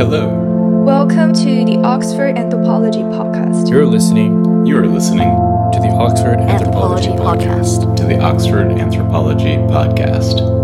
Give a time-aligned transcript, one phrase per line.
[0.00, 0.30] Hello.
[0.82, 3.68] Welcome to the Oxford Anthropology Podcast.
[3.68, 7.96] You're listening You are listening to the Oxford Anthropology, Anthropology Podcast.
[7.98, 10.59] to the Oxford Anthropology Podcast.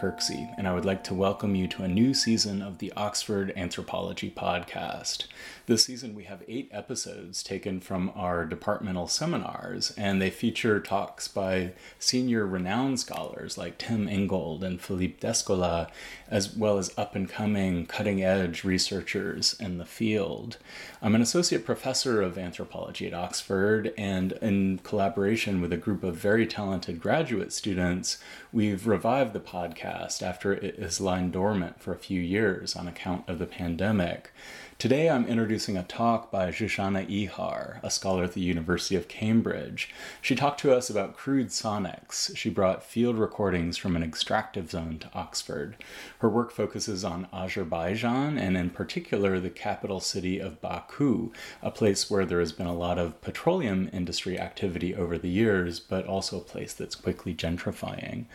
[0.00, 3.52] Kirksey, and I would like to welcome you to a new season of the Oxford
[3.56, 5.26] Anthropology Podcast.
[5.66, 11.28] This season, we have eight episodes taken from our departmental seminars, and they feature talks
[11.28, 15.88] by senior renowned scholars like Tim Ingold and Philippe Descola,
[16.28, 20.58] as well as up and coming cutting edge researchers in the field.
[21.06, 26.16] I'm an associate professor of anthropology at Oxford, and in collaboration with a group of
[26.16, 28.18] very talented graduate students,
[28.52, 33.22] we've revived the podcast after it has lying dormant for a few years on account
[33.28, 34.32] of the pandemic.
[34.78, 39.88] Today I'm introducing a talk by Zsuzsanna Ihar, a scholar at the University of Cambridge.
[40.20, 42.36] She talked to us about crude sonics.
[42.36, 45.76] She brought field recordings from an extractive zone to Oxford.
[46.18, 51.32] Her work focuses on Azerbaijan and, in particular, the capital city of Baku,
[51.62, 55.80] a place where there has been a lot of petroleum industry activity over the years,
[55.80, 58.26] but also a place that's quickly gentrifying.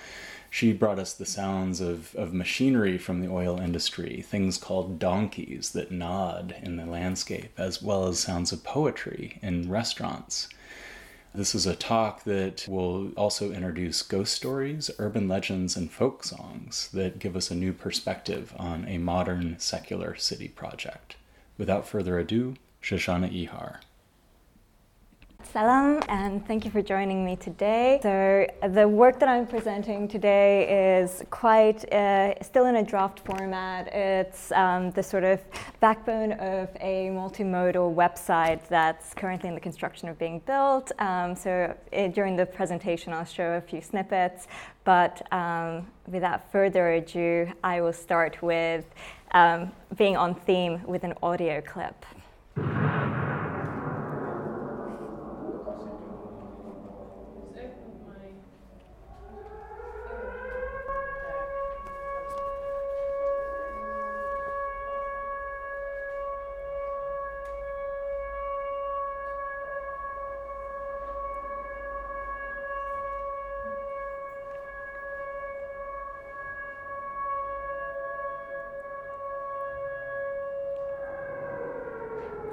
[0.54, 5.72] She brought us the sounds of, of machinery from the oil industry, things called donkeys
[5.72, 10.50] that nod in the landscape, as well as sounds of poetry in restaurants.
[11.34, 16.90] This is a talk that will also introduce ghost stories, urban legends, and folk songs
[16.94, 21.16] that give us a new perspective on a modern secular city project.
[21.58, 23.78] Without further ado, Zsuzsanna Ihar.
[25.45, 28.00] Salam, and thank you for joining me today.
[28.03, 33.88] So, the work that I'm presenting today is quite uh, still in a draft format.
[33.94, 35.41] It's um, the sort of
[35.80, 40.91] backbone of a multimodal website that's currently in the construction of being built.
[41.00, 44.47] Um, so, it, during the presentation, I'll show a few snippets,
[44.84, 48.85] but um, without further ado, I will start with
[49.31, 52.06] um, being on theme with an audio clip.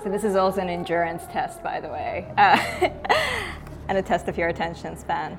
[0.02, 2.56] So this is also an endurance test, by the way, uh,
[3.88, 5.36] and a test of your attention span.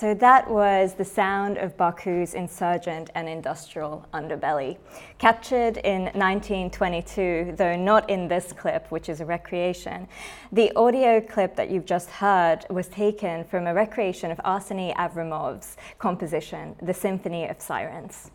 [0.00, 4.78] So that was the sound of Baku's insurgent and industrial underbelly.
[5.18, 10.08] Captured in 1922, though not in this clip, which is a recreation,
[10.52, 15.76] the audio clip that you've just heard was taken from a recreation of Arseny Avramov's
[15.98, 18.30] composition, The Symphony of Sirens.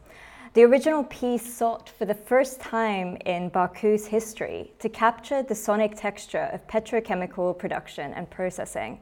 [0.54, 5.96] The original piece sought for the first time in Baku's history to capture the sonic
[5.96, 9.00] texture of petrochemical production and processing.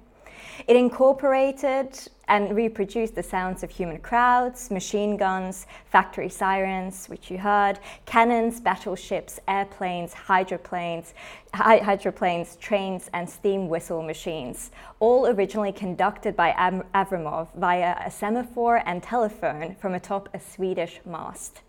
[0.68, 7.38] It incorporated and reproduced the sounds of human crowds, machine guns, factory sirens, which you
[7.38, 11.14] heard, cannons, battleships, airplanes, hydroplanes,
[11.54, 18.10] hy- hydroplanes, trains, and steam whistle machines, all originally conducted by Am- Avramov via a
[18.10, 21.62] semaphore and telephone from atop a Swedish mast.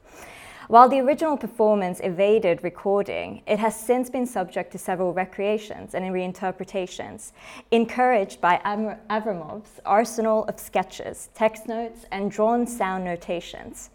[0.69, 6.07] While the original performance evaded recording, it has since been subject to several recreations and
[6.07, 7.33] reinterpretations,
[7.71, 13.91] encouraged by Am- Avramov's arsenal of sketches, text notes, and drawn sound notations.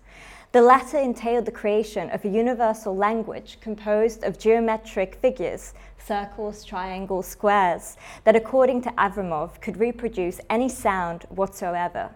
[0.52, 7.26] The latter entailed the creation of a universal language composed of geometric figures, circles, triangles,
[7.26, 12.12] squares, that according to Avramov could reproduce any sound whatsoever.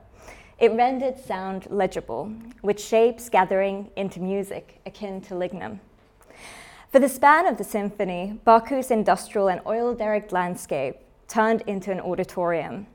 [0.63, 2.31] It rendered sound legible,
[2.61, 5.81] with shapes gathering into music akin to lignum.
[6.89, 10.95] For the span of the symphony, Baku's industrial and oil derricked landscape
[11.27, 12.87] turned into an auditorium.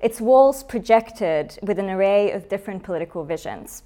[0.00, 3.84] Its walls projected with an array of different political visions.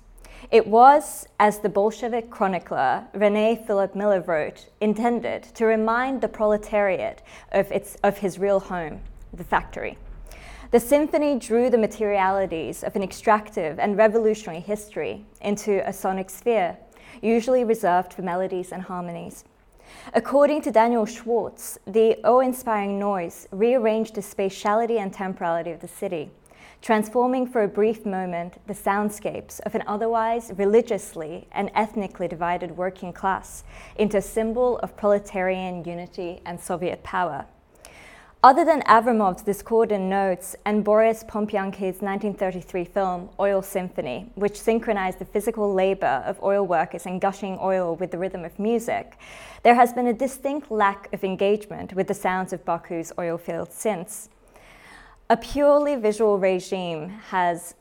[0.50, 7.70] It was, as the Bolshevik chronicler Rene Fülöp-Miller wrote, intended to remind the proletariat of,
[7.70, 9.00] its, of his real home,
[9.32, 9.96] the factory.
[10.70, 16.76] The symphony drew the materialities of an extractive and revolutionary history into a sonic sphere,
[17.22, 19.46] usually reserved for melodies and harmonies.
[20.12, 25.88] According to Daniel Schwartz, the awe inspiring noise rearranged the spatiality and temporality of the
[25.88, 26.30] city,
[26.82, 33.14] transforming for a brief moment the soundscapes of an otherwise religiously and ethnically divided working
[33.14, 33.64] class
[33.96, 37.46] into a symbol of proletarian unity and Soviet power.
[38.40, 45.24] Other than Avramov's discordant notes and Boris Pompianki's 1933 film Oil Symphony, which synchronized the
[45.24, 49.18] physical labor of oil workers and gushing oil with the rhythm of music,
[49.64, 53.74] there has been a distinct lack of engagement with the sounds of Baku's oil fields
[53.74, 54.28] since.
[55.28, 57.74] A purely visual regime has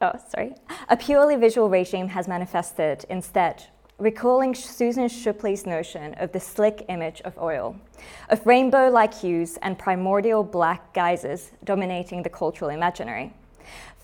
[0.00, 0.54] oh sorry,
[0.88, 3.64] a purely visual regime has manifested instead
[3.98, 7.76] recalling Susan Shipley's notion of the slick image of oil,
[8.28, 13.32] of rainbow like hues and primordial black guises dominating the cultural imaginary.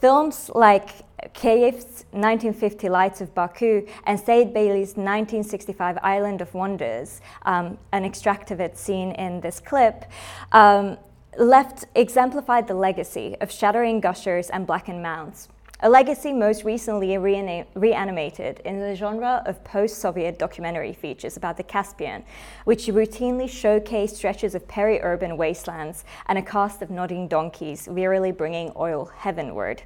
[0.01, 0.91] Films like
[1.35, 8.51] Kayev's 1950 Lights of Baku and Said Bailey's 1965 Island of Wonders, um, an extract
[8.51, 10.07] of it seen in this clip,
[10.53, 10.97] um,
[11.39, 15.49] left exemplified the legacy of shattering gushers and blackened mounds
[15.85, 21.65] a legacy most recently reanimated in the genre of post Soviet documentary features about the
[21.65, 22.23] Caspian,
[22.65, 28.31] which routinely showcase stretches of peri urban wastelands and a cast of nodding donkeys wearily
[28.31, 29.83] bringing oil heavenward.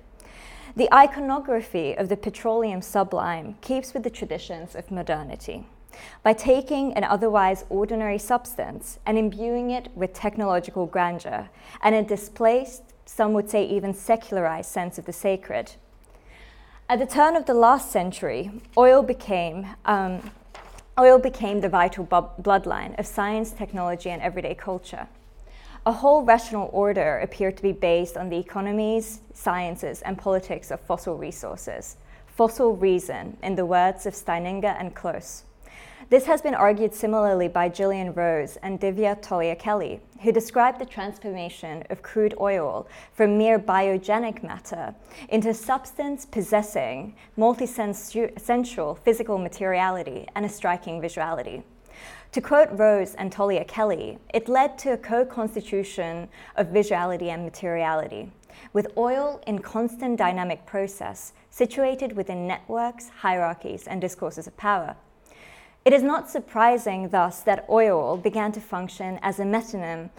[0.76, 5.66] The iconography of the petroleum sublime keeps with the traditions of modernity.
[6.22, 11.48] By taking an otherwise ordinary substance and imbuing it with technological grandeur
[11.80, 15.72] and a displaced, some would say even secularized sense of the sacred,
[16.88, 20.30] at the turn of the last century, oil became, um,
[20.98, 25.08] oil became the vital bu- bloodline of science, technology, and everyday culture.
[25.84, 30.80] A whole rational order appeared to be based on the economies, sciences, and politics of
[30.80, 31.96] fossil resources.
[32.26, 35.42] Fossil reason, in the words of Steininger and Klose.
[36.08, 41.82] This has been argued similarly by Gillian Rose and Divya Tolia-Kelly, who described the transformation
[41.90, 44.94] of crude oil from mere biogenic matter
[45.30, 51.64] into substance possessing multisensual physical materiality and a striking visuality.
[52.30, 58.30] To quote Rose and Tolia-Kelly, it led to a co constitution of visuality and materiality,
[58.72, 64.94] with oil in constant dynamic process situated within networks, hierarchies, and discourses of power.
[65.86, 70.10] It is not surprising, thus, that oil began to function as a metonym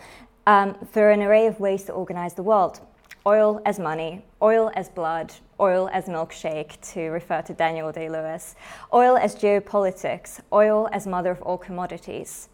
[0.46, 2.80] um, for an array of ways to organize the world.
[3.26, 8.56] Oil as money, oil as blood, oil as milkshake, to refer to Daniel Day Lewis,
[8.94, 12.48] oil as geopolitics, oil as mother of all commodities.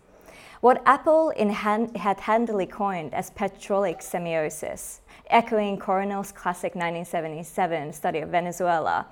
[0.62, 8.30] What Appel hand, had handily coined as petrolic semiosis, echoing Coronil's classic 1977 study of
[8.30, 9.06] Venezuela,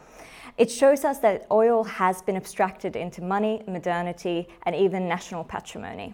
[0.61, 6.13] it shows us that oil has been abstracted into money, modernity, and even national patrimony.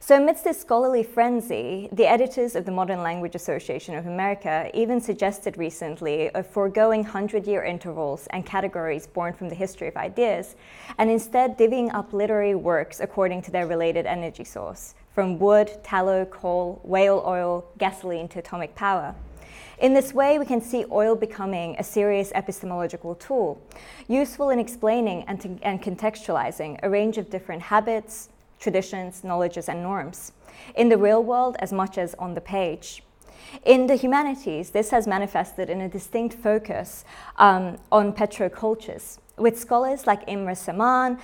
[0.00, 4.98] So, amidst this scholarly frenzy, the editors of the Modern Language Association of America even
[4.98, 10.56] suggested recently of foregoing 100 year intervals and categories born from the history of ideas,
[10.96, 16.24] and instead divvying up literary works according to their related energy source, from wood, tallow,
[16.24, 19.14] coal, whale oil, gasoline to atomic power.
[19.78, 23.60] In this way, we can see oil becoming a serious epistemological tool,
[24.08, 30.32] useful in explaining and, and contextualizing a range of different habits, traditions, knowledges, and norms,
[30.76, 33.02] in the real world as much as on the page.
[33.64, 37.04] In the humanities, this has manifested in a distinct focus
[37.36, 41.18] um, on petrocultures, with scholars like Imre Szeman,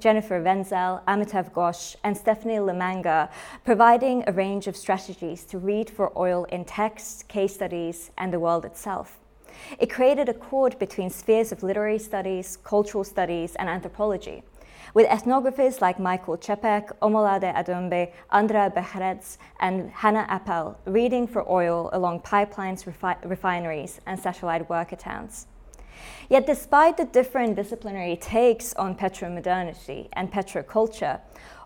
[0.00, 3.28] Jennifer, Wenzel, Amitav Ghosh, and Stephanie LeMenager
[3.64, 8.40] providing a range of strategies to read for oil in texts, case studies, and the
[8.40, 9.18] world itself.
[9.78, 14.42] It created a chord between spheres of literary studies, cultural studies, and anthropology,
[14.94, 21.90] with ethnographers like Michael Čepek, Omolade Adunbi, Andrea Behrends, and Hannah Appel reading for oil
[21.92, 25.46] along pipelines, refi- refineries, and satellite worker towns.
[26.28, 31.20] Yet, despite the different disciplinary takes on petromodernity and petroculture,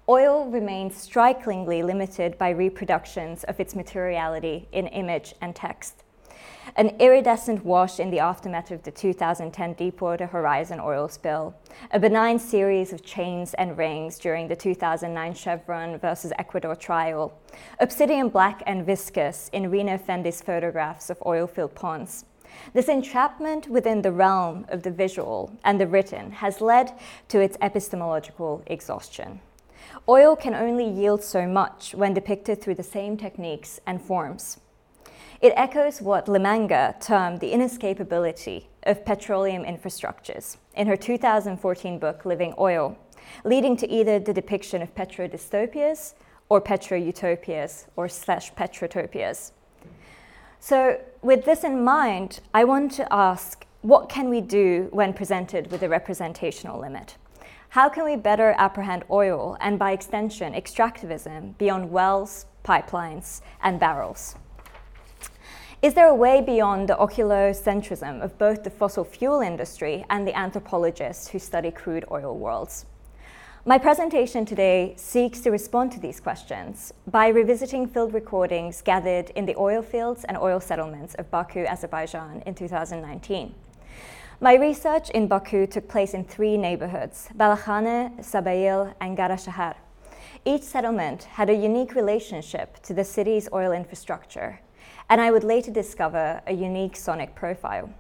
[0.08, 6.04] oil remains strikingly limited by reproductions of its materiality in image and text.
[6.76, 11.54] An iridescent wash in the aftermath of the 2010 Deepwater Horizon oil spill,
[11.90, 17.38] a benign series of chains and rings during the 2009 Chevron versus Ecuador trial,
[17.80, 22.24] obsidian black and viscous in Rino Fendi's photographs of oil filled ponds,
[22.72, 26.92] This entrapment within the realm of the visual and the written has led
[27.28, 29.40] to its epistemological exhaustion.
[30.08, 34.58] Oil can only yield so much when depicted through the same techniques and forms.
[35.40, 42.54] It echoes what LeMenager termed the inescapability of petroleum infrastructures in her 2014 book, Living
[42.58, 42.98] Oil,
[43.44, 46.14] leading to either the depiction of petrodystopias
[46.48, 49.52] or petro-utopias or slash petrotopias.
[50.60, 55.70] So with this in mind, I want to ask, what can we do when presented
[55.70, 57.16] with a representational limit?
[57.70, 64.34] How can we better apprehend oil and by extension extractivism beyond wells, pipelines, and barrels?
[65.80, 70.36] Is there a way beyond the oculocentrism of both the fossil fuel industry and the
[70.36, 72.84] anthropologists who study crude oil worlds?
[73.68, 79.44] My presentation today seeks to respond to these questions by revisiting field recordings gathered in
[79.44, 83.54] the oil fields and oil settlements of Baku, Azerbaijan in 2019.
[84.40, 89.74] My research in Baku took place in three neighborhoods, Balakhane, Sabail, and Garashahar.
[90.46, 94.60] Each settlement had a unique relationship to the city's oil infrastructure,
[95.10, 97.90] and I would later discover a unique sonic profile.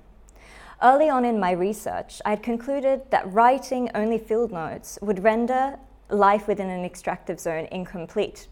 [0.80, 5.76] Early on in my research, I had concluded that writing only field notes would render
[6.08, 8.46] life within an extractive zone incomplete,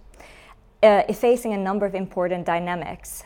[0.82, 3.22] uh, effacing a number of important dynamics.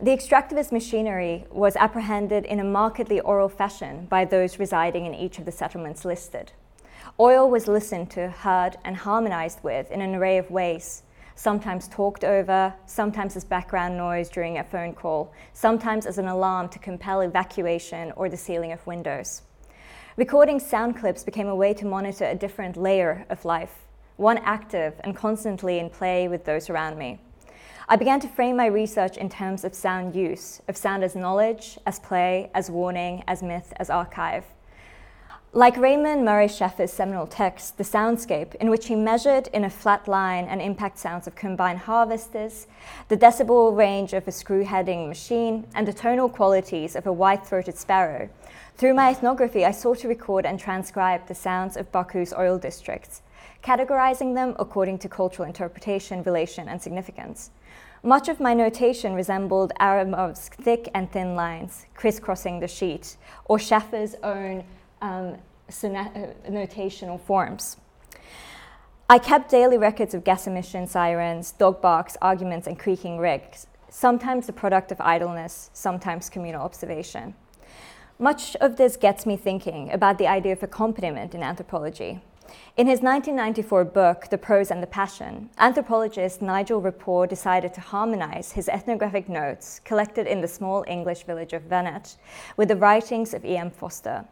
[0.00, 5.38] The extractivist machinery was apprehended in a markedly oral fashion by those residing in each
[5.38, 6.52] of the settlements listed.
[7.20, 11.02] Oil was listened to, heard, and harmonized with in an array of ways
[11.34, 16.68] sometimes talked over, sometimes as background noise during a phone call, sometimes as an alarm
[16.70, 19.42] to compel evacuation or the sealing of windows.
[20.16, 23.86] Recording sound clips became a way to monitor a different layer of life,
[24.16, 27.18] one active and constantly in play with those around me.
[27.88, 31.78] I began to frame my research in terms of sound use, of sound as knowledge,
[31.86, 34.44] as play, as warning, as myth, as archive.
[35.54, 40.08] Like Raymond Murray Schafer's seminal text, The Soundscape, in which he measured in a flat
[40.08, 42.66] line and impact sounds of combined harvesters,
[43.08, 47.46] the decibel range of a screw heading machine, and the tonal qualities of a white
[47.46, 48.30] throated sparrow,
[48.78, 53.20] through my ethnography, I sought to record and transcribe the sounds of Baku's oil districts,
[53.62, 57.50] categorizing them according to cultural interpretation, relation, and significance.
[58.02, 64.16] Much of my notation resembled Aramov's thick and thin lines crisscrossing the sheet, or Schafer's
[64.22, 64.64] own
[65.02, 65.36] um,
[65.68, 66.08] uh,
[66.48, 67.76] notational forms.
[69.10, 74.46] I kept daily records of gas emission sirens, dog barks, arguments, and creaking rigs, sometimes
[74.46, 77.34] the product of idleness, sometimes communal observation.
[78.18, 82.20] Much of this gets me thinking about the idea of accompaniment in anthropology.
[82.76, 88.52] In his 1994 book, The Prose and the Passion, anthropologist Nigel Rapport decided to harmonize
[88.52, 92.16] his ethnographic notes collected in the small English village of Wanet
[92.56, 93.70] with the writings of E.M.
[93.70, 94.24] Forster,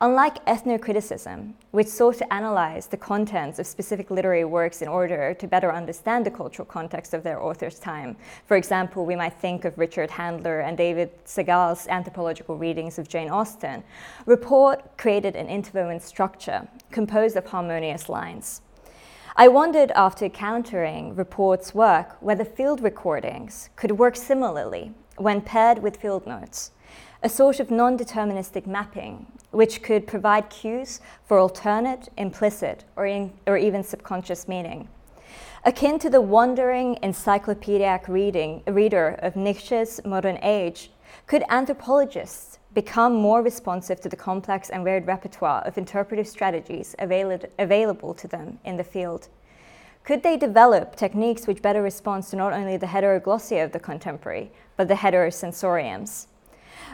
[0.00, 5.46] Unlike ethnocriticism, which sought to analyze the contents of specific literary works in order to
[5.46, 8.16] better understand the cultural context of their author's time,
[8.46, 13.30] for example, we might think of Richard Handler and David Segal's anthropological readings of Jane
[13.30, 13.82] Austen,
[14.26, 18.62] Rapport created an interwoven structure composed of harmonious lines.
[19.36, 25.96] I wondered after encountering Rapport's work whether field recordings could work similarly when paired with
[25.96, 26.72] field notes
[27.22, 33.32] a sort of non deterministic mapping, which could provide cues for alternate, implicit, or, in,
[33.46, 34.88] or even subconscious meaning.
[35.64, 40.92] Akin to the wandering encyclopedic reading, reader of Nietzsche's modern age,
[41.26, 47.40] could anthropologists become more responsive to the complex and varied repertoire of interpretive strategies avail-
[47.58, 49.28] available to them in the field?
[50.04, 54.52] Could they develop techniques which better respond to not only the heteroglossia of the contemporary,
[54.76, 56.28] but the heterosensoriums?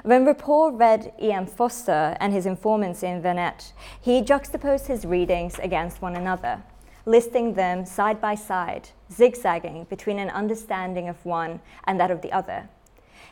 [0.05, 1.47] When Rapport read E.M.
[1.47, 6.63] Forster and his informants in Wanet, he juxtaposed his readings against one another,
[7.07, 12.33] listing them side by side, zigzagging between an understanding of one and that of the
[12.33, 12.69] other.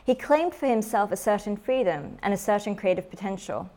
[0.03, 3.69] He claimed for himself a certain freedom and a certain creative potential.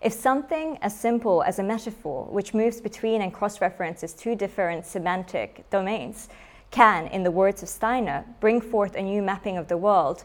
[0.00, 4.86] If something as simple as a metaphor, which moves between and cross references two different
[4.86, 6.28] semantic domains,
[6.70, 10.22] can, in the words of Steiner, bring forth a new mapping of the world,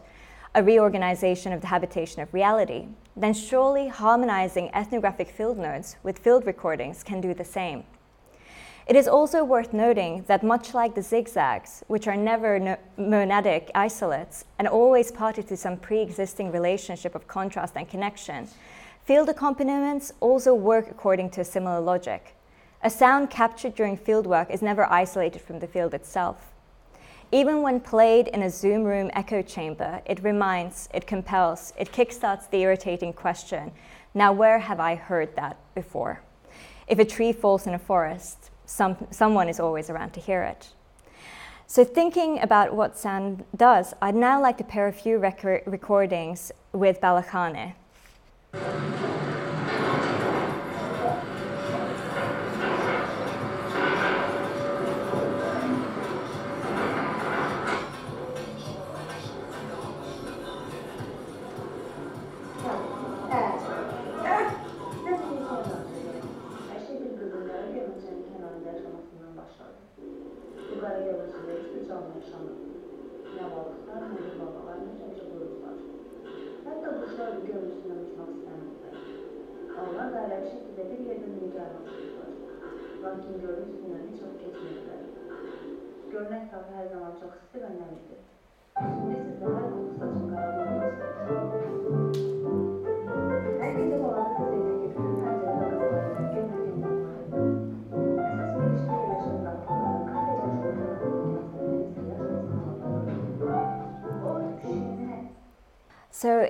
[0.54, 6.46] a reorganization of the habitation of reality, then surely harmonizing ethnographic field notes with field
[6.46, 7.84] recordings can do the same.
[8.86, 13.70] It is also worth noting that much like the zigzags, which are never no- monadic
[13.72, 18.48] isolates and always party to some pre existing relationship of contrast and connection,
[19.04, 22.34] field accompaniments also work according to a similar logic.
[22.82, 26.50] A sound captured during fieldwork is never isolated from the field itself.
[27.32, 32.50] Even when played in a Zoom room echo chamber, it reminds, it compels, it kickstarts
[32.50, 33.70] the irritating question
[34.14, 36.20] now, where have I heard that before?
[36.88, 40.70] If a tree falls in a forest, some, someone is always around to hear it.
[41.68, 46.50] So, thinking about what sound does, I'd now like to pair a few record recordings
[46.72, 47.74] with Balakhane.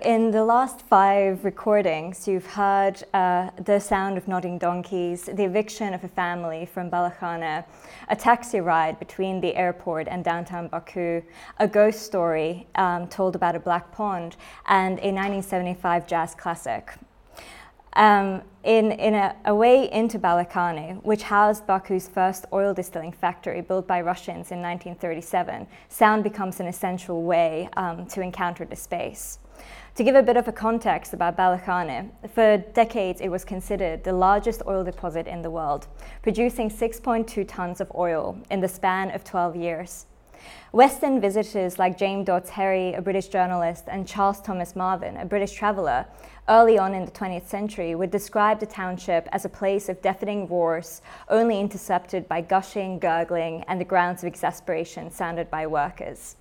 [0.03, 5.93] In the last five recordings, you've heard uh, the sound of nodding donkeys, the eviction
[5.95, 7.65] of a family from Balakhane,
[8.09, 11.23] a taxi ride between the airport and downtown Baku,
[11.59, 16.93] a ghost story um, told about a black pond, and a 1975 jazz classic.
[17.95, 23.63] Um, in, in a, a, way into Balakhane, which housed Baku's first oil distilling factory
[23.63, 29.39] built by Russians in 1937, sound becomes an essential way um, to encounter the space.
[29.97, 34.13] To give a bit of a context about Balakhane, for decades it was considered the
[34.13, 35.89] largest oil deposit in the world,
[36.23, 40.07] producing 6.2 tons of oil in the span of 12 years.
[40.73, 46.07] Western visitors like James Dodds a British journalist, and Charles Thomas Marvin, a British traveller,
[46.49, 50.47] early on in the 20th century would describe the township as a place of deafening
[50.47, 56.37] roars, only intercepted by gushing, gurgling, and the grounds of exasperation sounded by workers.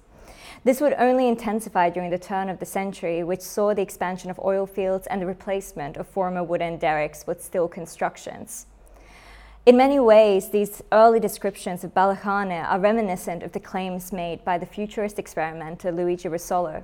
[0.65, 4.39] This would only intensify during the turn of the century, which saw the expansion of
[4.43, 8.65] oil fields and the replacement of former wooden derricks with steel constructions.
[9.69, 14.57] In many ways, these early descriptions of Balakhane are reminiscent of the claims made by
[14.57, 16.83] the futurist experimenter Luigi Russolo,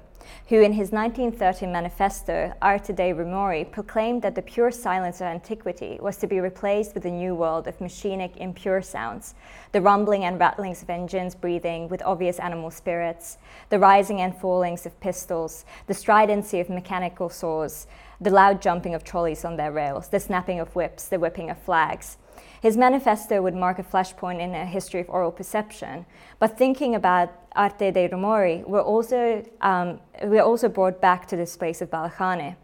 [0.49, 5.97] who in his 1930 manifesto, Arte dei Rumori, proclaimed that the pure silence of antiquity
[5.99, 9.33] was to be replaced with a new world of machinic impure sounds,
[9.71, 13.39] the rumbling and rattlings of engines breathing with obvious animal spirits,
[13.71, 17.87] the rising and fallings of pistols, the stridency of mechanical saws,
[18.21, 21.57] the loud jumping of trolleys on their rails, the snapping of whips, the whipping of
[21.57, 22.17] flags,
[22.65, 26.03] his manifesto would mark a flashpoint in a history of oral perception.
[26.39, 31.55] But thinking about Arte dei Rumori, we're also, um, we're also brought back to this
[31.55, 32.55] place of Balakhane.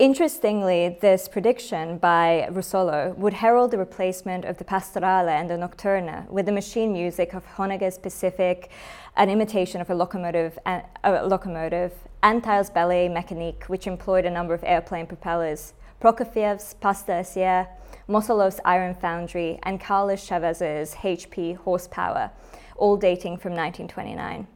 [0.00, 6.26] Interestingly, this prediction by Russolo would herald the replacement of the pastorale and the nocturne
[6.28, 8.72] with the machine music of Honegger's Pacific,
[9.16, 11.92] an imitation of a locomotive, a locomotive
[12.24, 17.68] Antheil's Ballet Mécanique, which employed a number of airplane propellers, Prokofiev's Pas d'Acier,
[18.08, 22.30] Mosolov's Iron Foundry, and Carlos Chavez's HP Horsepower,
[22.76, 24.46] all dating from 1929.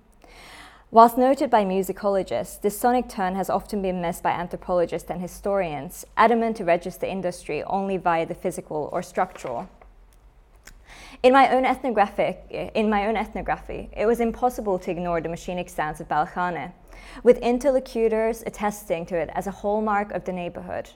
[0.92, 6.04] Whilst noted by musicologists, this sonic turn has often been missed by anthropologists and historians,
[6.16, 9.68] adamant to register industry only via the physical or structural.
[11.24, 15.68] In my own ethnographic, in my own ethnography, it was impossible to ignore the machinic
[15.68, 16.72] sounds of Balakhane,
[17.24, 20.90] with interlocutors attesting to it as a hallmark of the neighborhood.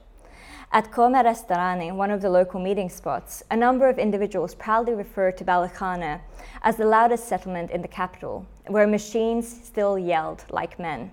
[0.75, 5.31] At Come Restorani, one of the local meeting spots, a number of individuals proudly refer
[5.31, 6.21] to Balakhane
[6.63, 11.13] as the loudest settlement in the capital, where machines still yelled like men.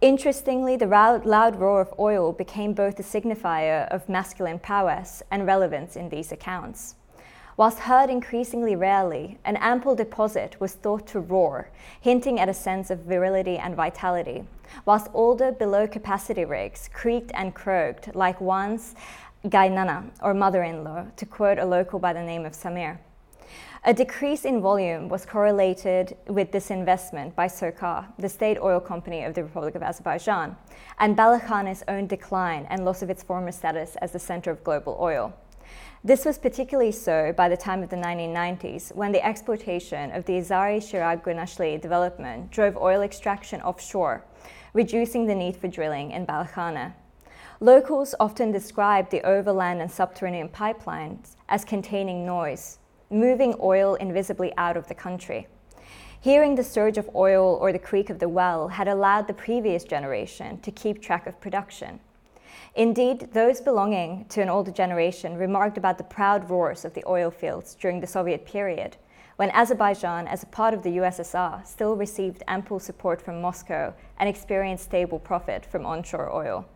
[0.00, 5.94] Interestingly, the loud roar of oil became both a signifier of masculine prowess and relevance
[5.94, 6.96] in these accounts.
[7.58, 12.90] Whilst heard increasingly rarely, an ample deposit was thought to roar, hinting at a sense
[12.90, 14.44] of virility and vitality,
[14.84, 18.94] whilst older below capacity rigs creaked and croaked like one's
[19.46, 22.98] gainana, or mother in law, to quote a local by the name of Samir.
[23.84, 29.32] A decrease in volume was correlated with disinvestment by SOCAR, the state oil company of
[29.32, 30.56] the Republic of Azerbaijan,
[30.98, 34.98] and Balakhane's own decline and loss of its former status as the center of global
[35.00, 35.32] oil.
[36.04, 40.34] This was particularly so by the time of the 1990s, when the exploitation of the
[40.34, 44.24] Azeri Chirag Gunashli development drove oil extraction offshore,
[44.72, 46.92] reducing the need for drilling in Balakhane.
[47.58, 52.78] Locals often describe the overland and subterranean pipelines as containing noise,
[53.10, 55.46] moving oil invisibly out of the country.
[56.20, 59.84] Hearing the surge of oil or the creak of the well had allowed the previous
[59.84, 62.00] generation to keep track of production.
[62.76, 67.30] Indeed, those belonging to an older generation remarked about the proud roars of the oil
[67.30, 68.98] fields during the Soviet period,
[69.36, 74.28] when Azerbaijan, as a part of the USSR, still received ample support from Moscow and
[74.28, 76.66] experienced stable profit from onshore oil.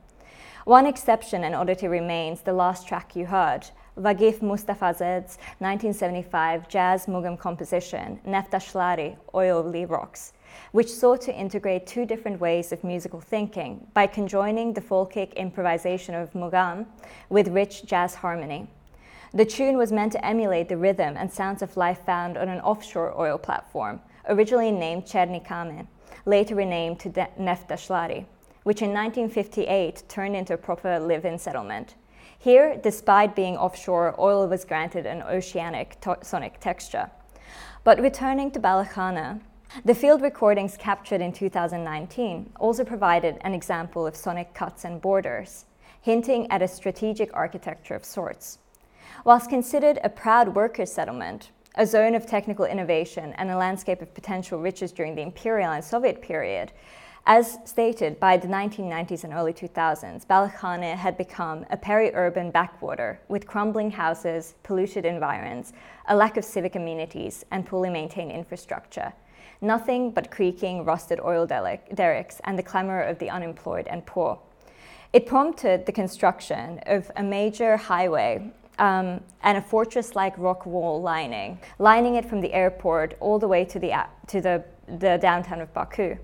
[0.64, 7.38] One exception and oddity remains the last track you heard, Vagif Mustafazadeh's 1975 jazz mugam
[7.38, 10.32] composition, Neftashları, Oily Rocks
[10.72, 16.14] which sought to integrate two different ways of musical thinking by conjoining the folkic improvisation
[16.14, 16.86] of Mugam
[17.28, 18.68] with rich jazz harmony.
[19.32, 22.60] The tune was meant to emulate the rhythm and sounds of life found on an
[22.60, 25.86] offshore oil platform, originally named Cherny Kame,
[26.26, 28.24] later renamed to Neftashları,
[28.64, 31.94] which in 1958 turned into a proper live in settlement.
[32.38, 37.10] Here, despite being offshore, oil was granted an oceanic to- sonic texture.
[37.84, 39.40] But returning to Balakhana,
[39.84, 45.66] the field recordings captured in 2019 also provided an example of sonic cuts and borders,
[46.00, 48.58] hinting at a strategic architecture of sorts.
[49.24, 54.12] Whilst considered a proud workers' settlement, a zone of technical innovation, and a landscape of
[54.12, 56.72] potential riches during the imperial and Soviet period,
[57.26, 63.20] as stated by the 1990s and early 2000s, Balakhane had become a peri urban backwater
[63.28, 65.72] with crumbling houses, polluted environs,
[66.08, 69.12] a lack of civic amenities, and poorly maintained infrastructure
[69.60, 74.38] nothing but creaking, rusted oil derricks and the clamor of the unemployed and poor.
[75.12, 81.02] It prompted the construction of a major highway um, and a fortress like rock wall
[81.02, 85.60] lining, lining it from the airport all the way to the, to the, the downtown
[85.60, 86.16] of Baku.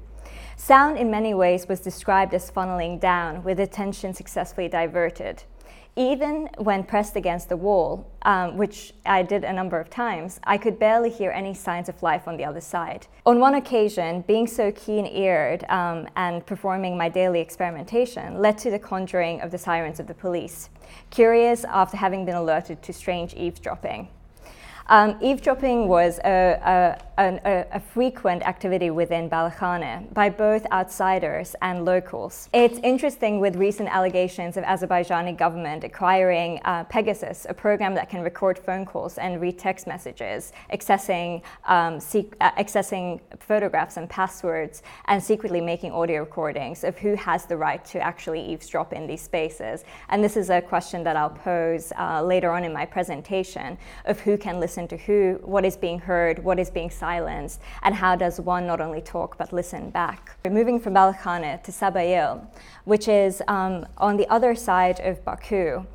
[0.57, 5.43] Sound in many ways was described as funneling down, with attention successfully diverted
[5.97, 10.59] even when pressed against the wall, um, which I did a number of times, I
[10.59, 13.07] could barely hear any signs of life on the other side.
[13.25, 18.71] On one occasion, being so keen eared um, and performing my daily experimentation led to
[18.71, 20.69] the conjuring of the sirens of the police,
[21.11, 24.09] curious after having been alerted to strange eavesdropping.
[24.89, 31.85] Um, eavesdropping was a, a, a, a, frequent activity within Balakhane by both outsiders and
[31.85, 32.49] locals.
[32.53, 38.23] It's interesting with recent allegations of Azerbaijani government acquiring uh, Pegasus, a program that can
[38.23, 45.23] record phone calls and read text messages, accessing, um, uh, accessing photographs and passwords, and
[45.23, 49.85] secretly making audio recordings of who has the right to actually eavesdrop in these spaces.
[50.11, 54.21] And this is a question that I'll pose uh, later on in my presentation of
[54.21, 57.06] who can listen listen to who, what is being heard, what is being silenced,
[57.83, 60.37] and how does one not only talk but listen back.
[60.45, 62.47] We're moving from Balakhane to Sabayil,
[62.85, 65.87] which is um, on the other side of Baku.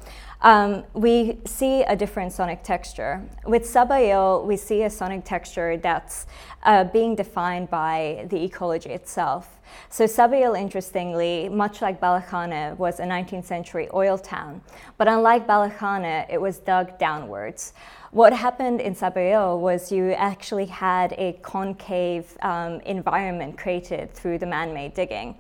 [0.44, 3.24] Um, we see a different sonic texture.
[3.46, 6.26] With Sabayil, we see a sonic texture that's
[6.64, 9.60] uh, being defined by the ecology itself.
[9.90, 14.62] So Sabayil, interestingly, much like Balakhane, was a 19th century oil town.
[14.98, 17.74] But unlike Balakhane, it was dug downwards.
[18.12, 24.46] What happened in Sabayil was you actually had a concave um, environment created through the
[24.46, 25.38] man-made digging.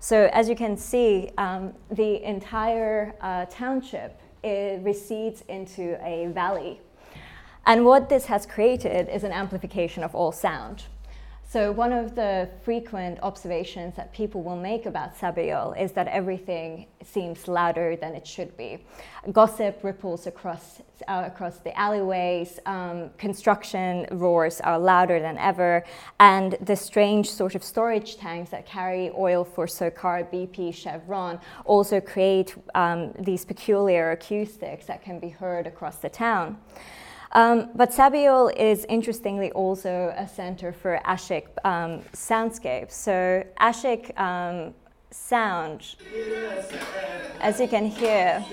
[0.00, 6.80] So as you can see, um, the entire uh, township recedes into a valley.
[7.66, 10.84] And what this has created is an amplification of all sound.
[11.48, 16.86] So one of the frequent observations that people will make about Sabayil is that everything
[17.04, 18.84] seems louder than it should be.
[19.30, 22.58] Gossip ripples across uh, across the alleyways.
[22.66, 25.84] Um, construction roars are louder than ever,
[26.18, 32.00] and the strange sort of storage tanks that carry oil for SOCAR, BP, Chevron also
[32.00, 36.58] create um, these peculiar acoustics that can be heard across the town.
[37.34, 42.92] Um, but Sabayil is interestingly also a center for Ashik um, soundscapes.
[42.92, 44.72] So Ashik um,
[45.10, 45.96] sound,
[47.40, 48.44] as you can hear,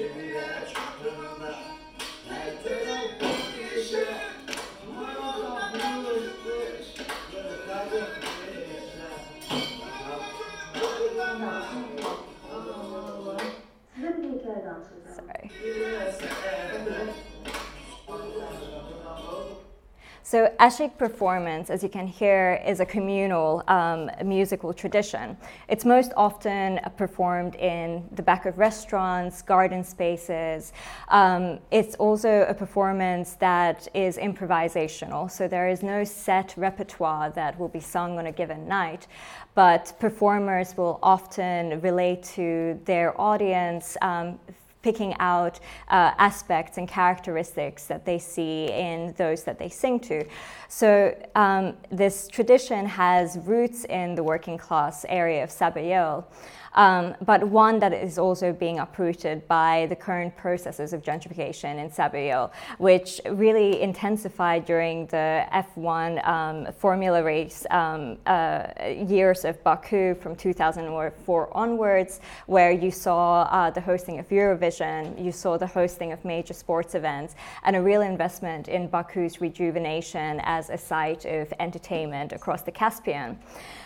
[20.32, 25.36] So Ashik performance, as you can hear, is a communal um, musical tradition.
[25.67, 30.72] It's most often performed in the back of restaurants, garden spaces.
[31.10, 37.60] Um, it's also a performance that is improvisational, so there is no set repertoire that
[37.60, 39.08] will be sung on a given night,
[39.54, 44.39] but performers will often relate to their audience um,
[44.82, 50.26] picking out uh, aspects and characteristics that they see in those that they sing to.
[50.67, 56.26] So um, this tradition has roots in the working class area of Sabayolle
[56.73, 61.89] um, but one that is also being uprooted by the current processes of gentrification in
[61.89, 68.67] Sabayolle, which really intensified during the F1 um, Formula race um, uh,
[69.07, 75.31] years of Baku from 2004 onwards, where you saw uh, the hosting of Eurovision, you
[75.31, 80.69] saw the hosting of major sports events, and a real investment in Baku's rejuvenation as
[80.69, 83.38] a site of entertainment across the Caspian.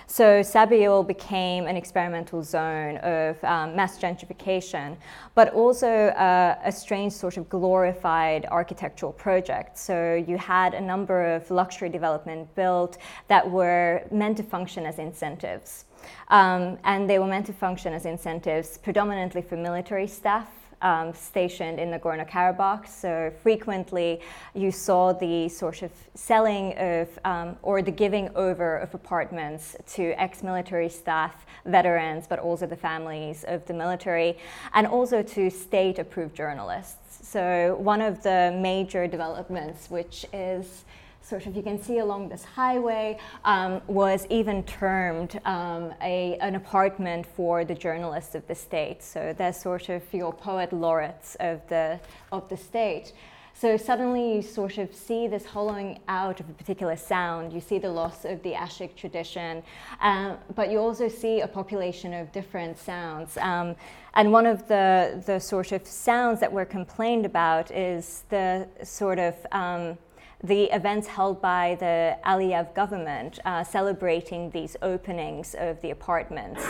[0.08, 4.98] So Sabayolle became an experimental zone of um, mass gentrification,
[5.34, 9.78] but also uh, a strange sort of glorified architectural project.
[9.78, 15.00] So you had a number of luxury development built that were meant to function as
[15.00, 15.86] incentives.
[16.30, 20.48] Um, and they were meant to function as incentives predominantly for military staff
[20.82, 22.88] um, stationed in Nagorno Karabakh.
[22.88, 24.22] So frequently
[24.54, 30.12] you saw the sort of selling of um, or the giving over of apartments to
[30.22, 34.38] ex military staff, veterans, but also the families of the military,
[34.74, 37.28] and also to state approved journalists.
[37.28, 40.86] So one of the major developments, which is
[41.26, 46.56] sort of you can see along this highway um, was even termed um, a, an
[46.56, 49.02] apartment for the journalists of the state.
[49.02, 52.00] So they're sort of your poet laureates of the,
[52.32, 53.14] of the state.
[53.58, 57.54] So suddenly you sort of see this hollowing out of a particular sound.
[57.54, 59.64] You see the loss of the Ashik tradition,
[60.02, 63.38] um, but you also see a population of different sounds.
[63.38, 63.78] Um,
[64.14, 69.20] and one of the, the sort of sounds that were complained about is the sort
[69.20, 69.98] of um,
[70.46, 76.64] the events held by the Aliyev government uh, celebrating these openings of the apartments,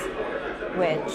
[0.75, 1.11] which.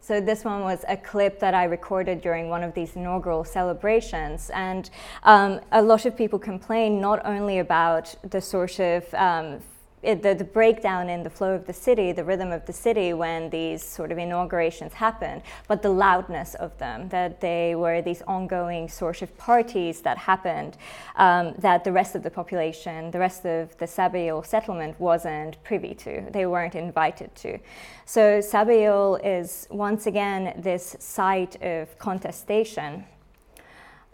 [0.00, 4.50] So this one was a clip that I recorded during one of these inaugural celebrations,
[4.50, 4.90] and
[5.22, 9.60] um, a lot of people complain not only about the sort of um,
[10.04, 13.12] it, the, the, breakdown in the flow of the city, the rhythm of the city
[13.12, 18.22] when these sort of inaugurations happened, but the loudness of them, that they were these
[18.22, 20.76] ongoing sort of parties that happened
[21.16, 25.94] um, that the rest of the population, the rest of the Sabayolle settlement wasn't privy
[25.94, 26.24] to.
[26.30, 27.58] They weren't invited to.
[28.04, 33.04] So Sabayolle is once again this site of contestation,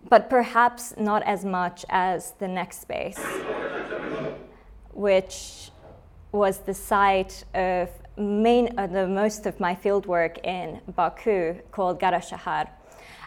[0.09, 3.19] but perhaps not as much as the next space
[4.93, 5.70] which
[6.33, 12.21] was the site of main, uh, the most of my fieldwork in Baku called Gara
[12.21, 12.69] Shahar.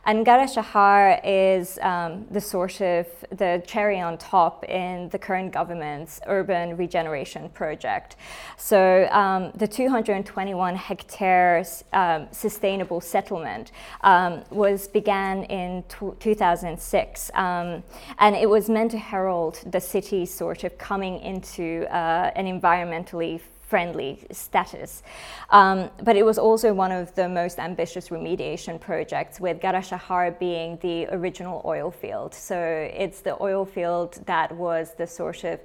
[0.06, 5.54] And Gara Shahar is um, the sort of the cherry on top in the current
[5.54, 8.18] government's urban regeneration project.
[8.58, 17.82] So um, the 221 hectares um, sustainable settlement um, was began in t- 2006, um,
[18.20, 23.40] and it was meant to herald the city sort of coming into uh, an environmentally
[23.74, 25.02] friendly status.
[25.50, 30.30] Um, but it was also one of the most ambitious remediation projects, with Gara Shahar
[30.30, 32.36] being the original oil field.
[32.36, 32.56] So
[33.04, 35.60] it's the oil field that was the sort of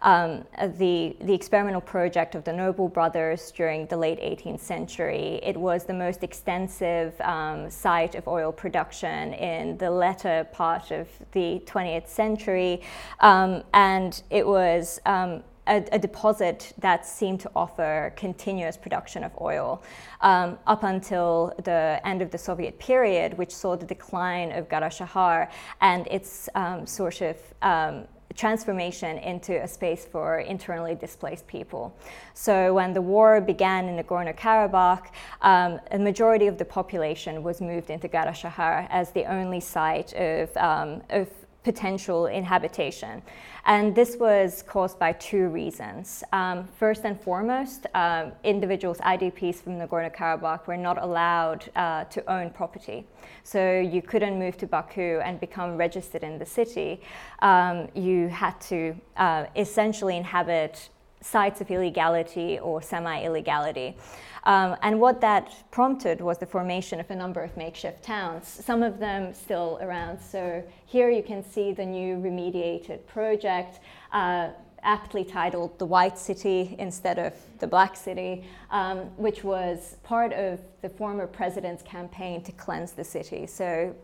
[0.00, 0.46] um,
[0.78, 5.40] the, the experimental project of the Nobel brothers during the late 18th century.
[5.42, 11.08] It was the most extensive um, site of oil production in the latter part of
[11.32, 12.80] the 20th century,
[13.20, 19.32] um, and it was um, a, a, deposit that seemed to offer continuous production of
[19.40, 19.82] oil
[20.20, 24.90] um, up until the end of the Soviet period, which saw the decline of Gara
[24.90, 25.48] Shahar
[25.80, 28.04] and its um, sort of um,
[28.34, 31.96] transformation into a space for internally displaced people.
[32.34, 35.06] So when the war began in Nagorno Karabakh,
[35.42, 40.12] um, a majority of the population was moved into Gara Shahar as the only site
[40.14, 41.28] of, um, of
[41.62, 43.22] potential inhabitation.
[43.66, 46.24] And this was caused by two reasons.
[46.32, 52.32] Um, first and foremost, um, individuals, IDPs from Nagorno Karabakh, were not allowed uh, to
[52.32, 53.06] own property.
[53.42, 57.02] So you couldn't move to Baku and become registered in the city.
[57.40, 60.88] Um, you had to uh, essentially inhabit
[61.20, 63.96] sites of illegality or semi illegality.
[64.44, 68.82] Um, and what that prompted was the formation of a number of makeshift towns, some
[68.82, 70.18] of them still around.
[70.20, 73.80] So here you can see the new remediated project.
[74.12, 74.50] Uh,
[74.82, 80.60] aptly titled The White City instead of The Black City, um, which was part of
[80.82, 83.46] the former president's campaign to cleanse the city.
[83.46, 83.94] So,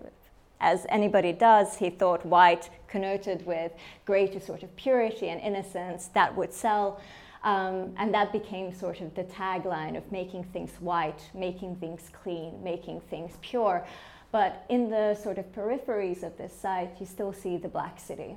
[0.61, 3.73] as anybody does, he thought white connoted with
[4.05, 7.01] greater sort of purity and innocence that would sell.
[7.45, 12.63] Um, and that became sort of the tagline of making things white, making things clean,
[12.65, 13.87] making things pure.
[14.33, 18.37] But in the sort of peripheries of this site, you still see the Black City.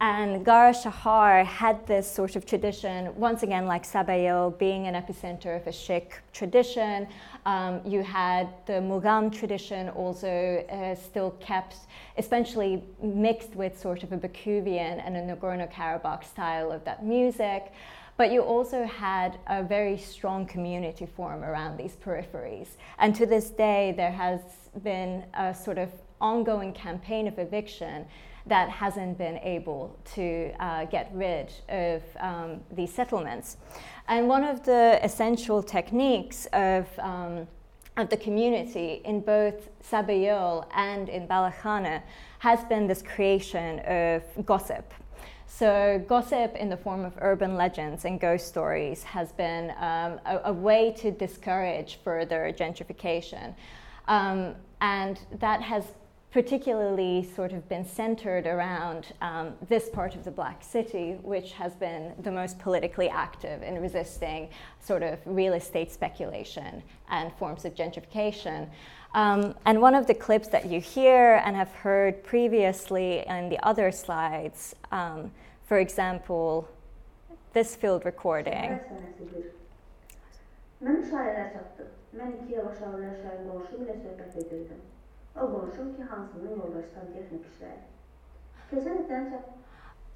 [0.00, 5.56] And Gara Shahar had this sort of tradition, once again, like Sabail, being an epicenter
[5.56, 7.08] of Ashik tradition.
[7.46, 11.76] Um, you had the Mugham tradition also uh, still kept,
[12.18, 17.72] especially mixed with sort of a Bakuvian and a Nagorno Karabakh style of that music.
[18.18, 22.68] But you also had a very strong community form around these peripheries.
[22.98, 24.40] And to this day, there has
[24.82, 28.06] been a sort of ongoing campaign of eviction
[28.46, 33.56] that hasn't been able to uh, get rid of um, these settlements.
[34.08, 37.48] And one of the essential techniques of, um,
[37.96, 42.02] of the community in both Sabayol and in Balakhana
[42.38, 44.92] has been this creation of gossip.
[45.48, 50.40] So, gossip in the form of urban legends and ghost stories has been um, a,
[50.46, 53.54] a, way to discourage further gentrification.
[54.06, 55.84] Um, and that has
[56.32, 61.74] particularly sort of been centered around um, this part of the Black City, which has
[61.74, 64.48] been the most politically active in resisting
[64.80, 68.68] sort of real estate speculation and forms of gentrification.
[69.14, 73.58] Um, and one of the clips that you hear and have heard previously in the
[73.66, 75.30] other slides, um,
[75.64, 76.68] for example,
[77.54, 78.78] this field recording.
[85.36, 86.84] Ki hansının.
[88.70, 89.06] Keçən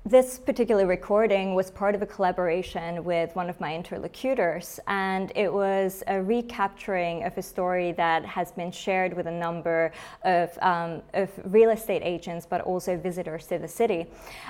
[0.07, 5.53] this particular recording was part of a collaboration with one of my interlocutors, and it
[5.53, 9.93] was a recapturing of a story that has been shared with a number
[10.25, 14.07] of, um, of real estate agents, but also visitors to the city.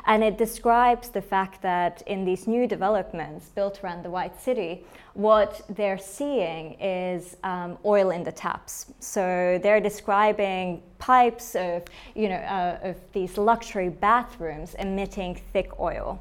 [0.07, 4.87] And it describes the fact that in these new developments built around the White City,
[5.21, 8.93] what they're seeing is um, oil in the taps.
[9.01, 16.21] So they're describing pipes of, you know, uh, of these luxury bathrooms emitting thick oil.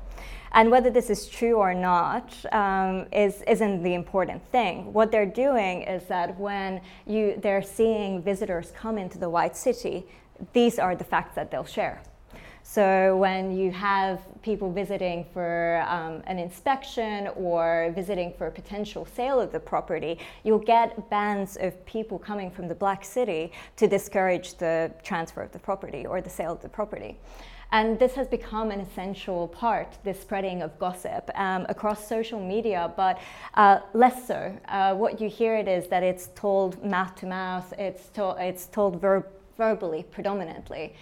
[0.52, 4.92] And whether this is true or not um, is, isn't the important thing.
[4.92, 10.06] What they're doing is that when you, they're seeing visitors come into the White City,
[10.54, 12.02] these are the facts that they'll share.
[12.72, 19.08] So when you have people visiting for um, an inspection or visiting for a potential
[19.16, 23.88] sale of the property, you'll get bands of people coming from the Black City to
[23.88, 27.18] discourage the transfer of the property or the sale of the property.
[27.72, 32.94] And this has become an essential part, this spreading of gossip um, across social media,
[32.96, 33.18] but
[33.56, 34.56] uh, less so.
[34.68, 38.68] Uh, what you hear it is that it's told mouth to mouth, it's, to- it's
[38.68, 39.26] told ver-
[39.58, 40.94] verbally predominantly.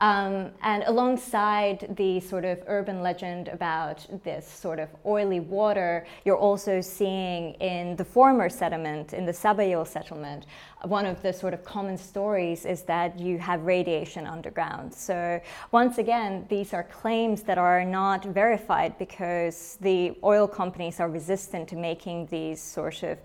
[0.00, 6.36] Um, and alongside the sort of urban legend about this sort of oily water, you're
[6.36, 10.44] also seeing in the former settlement, in the Sabayol settlement,
[10.82, 14.92] one of the sort of common stories is that you have radiation underground.
[14.92, 15.40] So,
[15.72, 21.68] once again, these are claims that are not verified because the oil companies are resistant
[21.68, 23.18] to making these sort of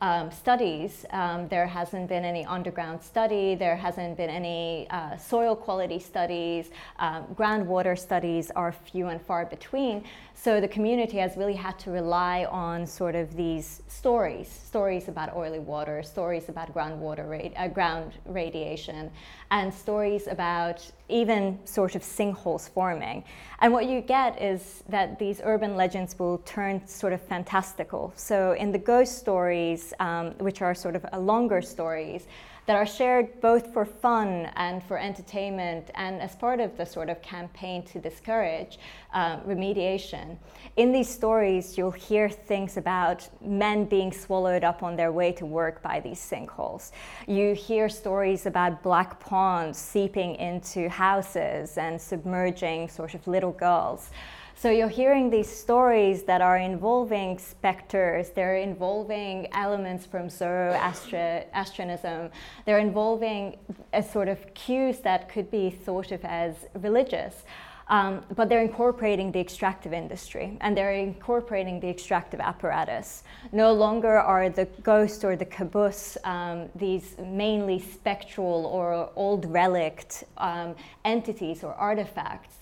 [0.00, 1.04] um, studies.
[1.10, 6.70] Um, there hasn't been any underground study, there hasn't been any uh, soil quality studies,
[6.98, 10.04] um, groundwater studies are few and far between.
[10.38, 15.34] So the community has really had to rely on sort of these stories, stories about
[15.34, 19.10] oily water, stories about groundwater, radi- uh, ground radiation,
[19.50, 23.24] and stories about even sort of sinkholes forming.
[23.60, 28.12] And what you get is that these urban legends will turn sort of fantastical.
[28.14, 32.26] So in the ghost stories, um, which are sort of longer stories,
[32.66, 37.08] that are shared both for fun and for entertainment and as part of the sort
[37.08, 38.78] of campaign to discourage
[39.14, 40.36] uh, remediation.
[40.76, 45.46] In these stories, you'll hear things about men being swallowed up on their way to
[45.46, 46.90] work by these sinkholes.
[47.26, 54.10] You hear stories about black ponds seeping into houses and submerging sort of little girls.
[54.58, 62.30] So you're hearing these stories that are involving specters, they're involving elements from Zoroastrianism,
[62.64, 63.58] they're involving
[63.92, 67.44] a sort of cues that could be thought of as religious.
[67.88, 73.24] Um, but they're incorporating the extractive industry and they're incorporating the extractive apparatus.
[73.52, 80.24] No longer are the ghost or the caboose um, these mainly spectral or old relict
[80.38, 80.74] um,
[81.04, 82.56] entities or artifacts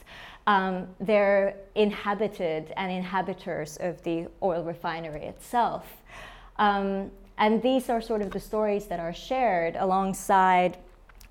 [0.47, 6.03] um, they're inhabited and inhabitants of the oil refinery itself.
[6.57, 10.77] Um, and these are sort of the stories that are shared alongside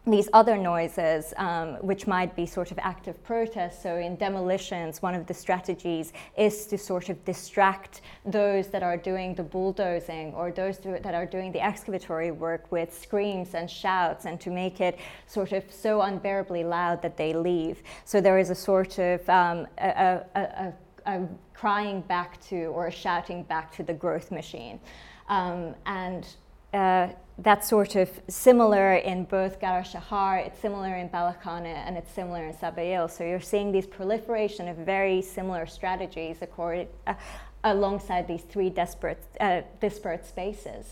[0.05, 3.81] these other noises, um, which might be sort of active protest.
[3.81, 8.97] So, in demolitions, one of the strategies is to sort of distract those that are
[8.97, 14.25] doing the bulldozing or those that are doing the excavatory work with screams and shouts
[14.25, 17.81] and to make it sort of so unbearably loud that they leave.
[18.03, 20.73] So, there is a sort of um, a, a, a,
[21.05, 24.81] a, crying back to or a shouting back to the growth machine.
[25.29, 26.27] Um, and
[26.73, 27.09] uh,
[27.39, 32.45] that's sort of similar in both Gara Shahar, it's similar in Balakhana, and it's similar
[32.45, 33.09] in Sabail.
[33.09, 37.13] So you're seeing these proliferation of very similar strategies uh,
[37.63, 40.91] alongside these three disparate, uh, disparate spaces.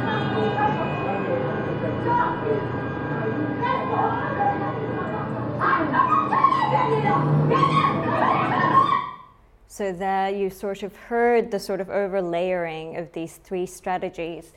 [9.80, 14.52] So there you sort of heard the sort of overlayering of these three strategies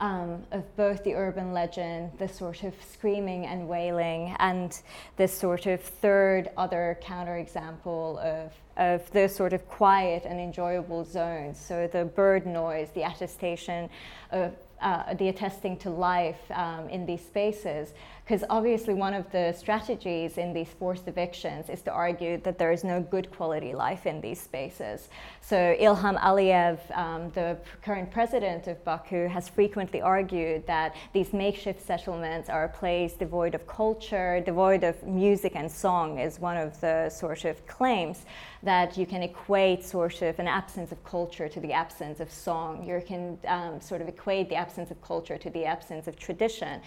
[0.00, 4.78] um, of both the urban legend, the sort of screaming and wailing, and
[5.16, 11.58] this sort of third other counterexample of, of the sort of quiet and enjoyable zones.
[11.58, 13.88] So the bird noise, the attestation
[14.30, 17.92] of uh, the attesting to life um, in these spaces.
[18.26, 22.72] Because obviously, one of the strategies in these forced evictions is to argue that there
[22.72, 25.08] is no good quality life in these spaces.
[25.40, 31.80] So, Ilham Aliyev, um, the current president of Baku, has frequently argued that these makeshift
[31.80, 36.80] settlements are a place devoid of culture, devoid of music and song, is one of
[36.80, 38.24] the sort of claims
[38.64, 42.84] that you can equate sort of an absence of culture to the absence of song.
[42.84, 46.80] You can um, sort of equate the absence of culture to the absence of tradition.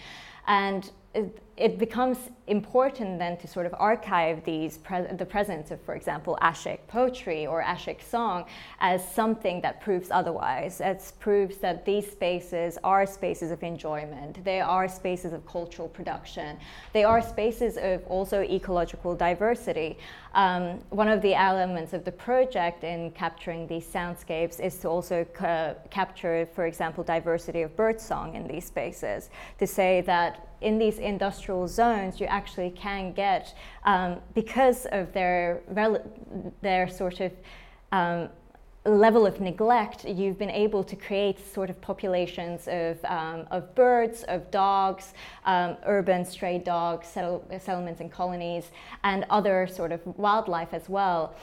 [0.45, 5.95] And it, becomes important then to sort of archive these pre- the presence of, for
[5.95, 8.45] example, Ashik poetry or Ashik song
[8.79, 10.79] as something that proves otherwise.
[10.79, 14.43] It proves that these spaces are spaces of enjoyment.
[14.45, 16.57] They are spaces of cultural production.
[16.93, 19.97] They are spaces of also ecological diversity.
[20.35, 25.25] Um, one of the elements of the project in capturing these soundscapes is to also
[25.33, 29.29] ca- capture, for example, diversity of birdsong in these spaces.
[29.57, 33.55] To say that in these industrial zones, you actually can get,
[33.85, 35.61] um, because of their,
[36.61, 37.31] their sort of
[37.91, 38.29] um,
[38.85, 44.23] level of neglect, you've been able to create sort of populations of, um, of birds,
[44.23, 45.13] of dogs,
[45.45, 48.71] um, urban stray dogs, settle- settlements and colonies,
[49.03, 51.35] and other sort of wildlife as well.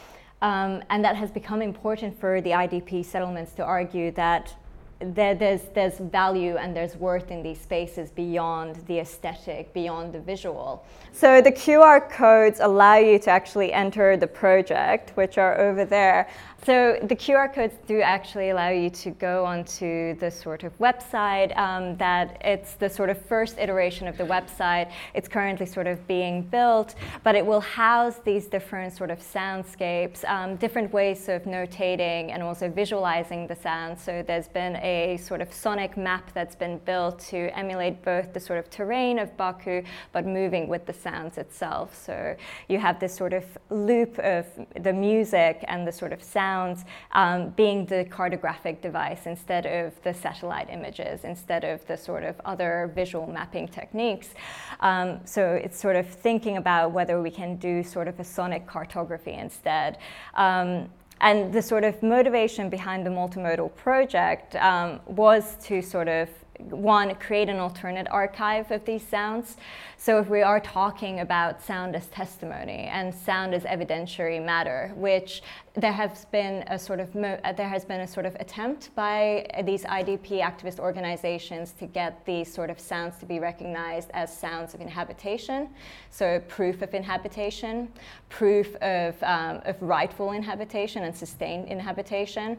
[0.43, 4.55] Um, and that has become important for the IDP settlements to argue that
[4.99, 10.21] there, there's, there's value and there's worth in these spaces beyond the aesthetic, beyond the
[10.21, 10.87] visual.
[11.13, 16.29] So the QR codes allow you to actually enter the project, which are over there.
[16.67, 21.57] So the QR codes do actually allow you to go onto the sort of website
[21.57, 24.91] um, that it's the sort of first iteration of the website.
[25.15, 30.29] It's currently sort of being built, but it will house these different sort of soundscapes,
[30.29, 33.97] um, different ways of notating and also visualizing the sound.
[33.97, 38.41] So there's been a sort of sonic map that's been built to emulate both the
[38.41, 41.95] sort of terrain of Baku, but moving with the sounds itself.
[41.95, 42.35] So
[42.69, 44.47] you have this sort of loop of
[44.81, 46.56] the music and the sort of sound
[47.13, 52.35] um, being the cartographic device instead of the satellite images, instead of the sort of
[52.45, 54.29] other visual mapping techniques.
[54.81, 58.67] Um, so it's sort of thinking about whether we can do sort of a sonic
[58.67, 59.99] cartography instead.
[60.35, 60.89] Um,
[61.21, 66.29] and the sort of motivation behind the multimodal project um, was to sort of
[66.71, 69.57] one, create an alternate archive of these sounds.
[69.99, 75.43] So if we are talking about sound as testimony and sound as evidentiary matter, which
[75.77, 78.95] there has been a sort of mo- uh, there has been a sort of attempt
[78.95, 84.35] by these IDP activist organizations to get these sort of sounds to be recognized as
[84.35, 85.69] sounds of inhabitation,
[86.11, 87.89] so proof of inhabitation,
[88.31, 92.57] proof of, um, of rightful inhabitation and sustained inhabitation.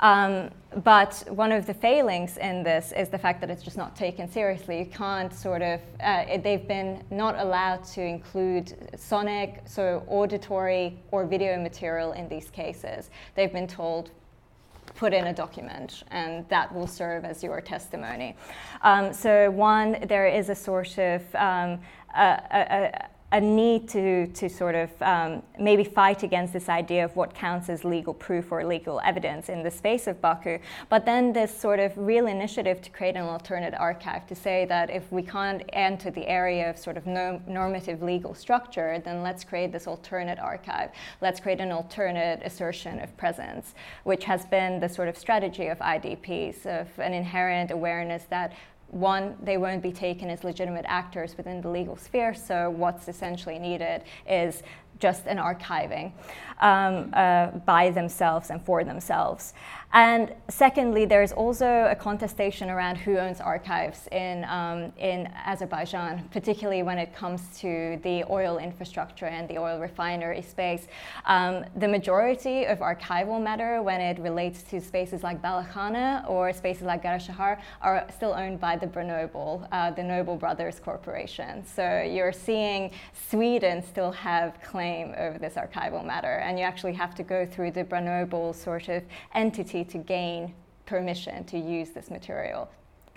[0.00, 0.50] Um,
[0.82, 4.28] but one of the failings in this is the fact that it's just not taken
[4.28, 4.78] seriously.
[4.80, 10.98] You can't sort of uh, it, they've been not allowed to include sonic, so auditory
[11.10, 13.10] or video material in these cases.
[13.34, 14.10] They've been told
[14.94, 18.36] put in a document and that will serve as your testimony.
[18.82, 21.80] Um, so one, there is a sort of um,
[22.14, 27.16] a, a, a need to, to sort of um, maybe fight against this idea of
[27.16, 30.60] what counts as legal proof or legal evidence in the space of Baku.
[30.88, 34.88] But then this sort of real initiative to create an alternate archive to say that
[34.88, 39.42] if we can't enter the area of sort of no, normative legal structure, then let's
[39.42, 40.90] create this alternate archive.
[41.20, 43.74] Let's create an alternate assertion of presence,
[44.04, 48.52] which has been the sort of strategy of IDPs, of an inherent awareness that
[48.94, 53.58] one, they won't be taken as legitimate actors within the legal sphere, so what's essentially
[53.58, 54.62] needed is
[55.00, 56.12] just an archiving
[56.60, 59.52] um, uh, by themselves and for themselves.
[59.94, 66.82] And secondly, there's also a contestation around who owns archives in, um, in Azerbaijan, particularly
[66.82, 70.88] when it comes to the oil infrastructure and the oil refinery space.
[71.26, 76.82] Um, the majority of archival matter, when it relates to spaces like Balakhana or spaces
[76.82, 81.64] like Garashahar, are still owned by the Branobel, uh, the Nobel Brothers Corporation.
[81.64, 82.90] So you're seeing
[83.30, 87.70] Sweden still have claim over this archival matter, and you actually have to go through
[87.70, 89.04] the Branobel sort of
[89.36, 90.54] entity to gain
[90.86, 92.68] permission to use this material.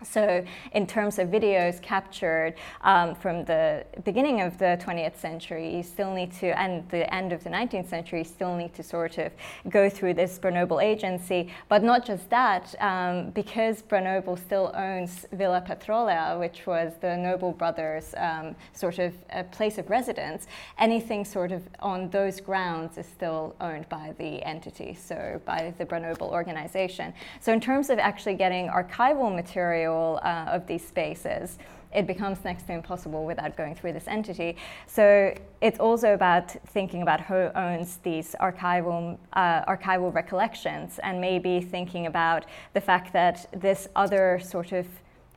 [0.04, 5.82] So, in terms of videos captured um, from the beginning of the 20th century, you
[5.82, 9.18] still need to, and the end of the 19th century, you still need to sort
[9.18, 9.32] of
[9.70, 11.52] go through this Branobel agency.
[11.68, 17.54] But not just that, um, because Branobel still owns Villa Petrolea, which was the Nobel
[17.54, 19.16] brothers' um, sort of
[19.52, 20.46] place of residence,
[20.78, 25.86] anything sort of on those grounds is still owned by the entity, so by the
[25.88, 27.16] Branobel organization.
[27.40, 31.58] So, in terms of actually getting archival material, uh, of these spaces,
[31.94, 34.58] it becomes next to impossible without going through this entity.
[34.88, 41.62] So it's also about thinking about who owns these archival, uh, archival recollections and maybe
[41.62, 44.86] thinking about the fact that this other sort of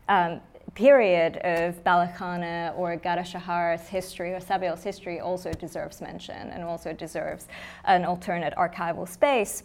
[0.09, 0.41] um,
[0.75, 7.47] period of Balakhana or Garashahar's history or Sabihal's history also deserves mention and also deserves
[7.85, 9.63] an alternate archival space.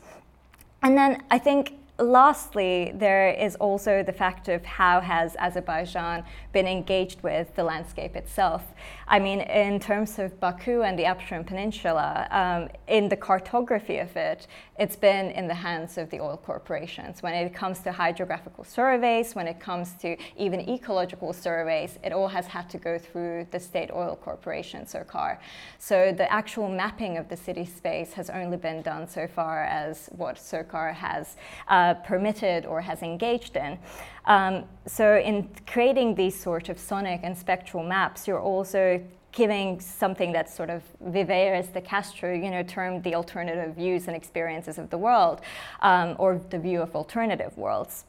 [0.82, 6.68] And then I think lastly, there is also the fact of how has Azerbaijan been
[6.68, 8.74] engaged with the landscape itself.
[9.08, 14.16] I mean, in terms of Baku and the Absheron Peninsula, um, in the cartography of
[14.18, 14.48] it,
[14.80, 17.22] it's been in the hands of the oil corporations.
[17.22, 22.28] When it comes to hydrographical surveys, when it comes to even ecological surveys, it all
[22.28, 25.40] has had to go through the state oil corporation, SOCAR.
[25.78, 30.10] So the actual mapping of the city space has only been done so far as
[30.16, 31.36] what SOCAR has.
[31.68, 33.78] Uh, permitted or has engaged in.
[34.26, 38.95] Um, so in creating these sort of sonic and spectral maps, you're also
[39.36, 44.16] giving something that's sort of Viveiros de Castro, you know, termed the alternative views and
[44.16, 45.42] experiences of the world,
[45.82, 48.06] um, or the view of alternative worlds.